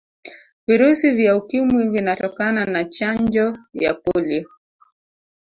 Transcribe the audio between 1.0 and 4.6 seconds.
vya ukimwi vinatokana na Chanjo ya polio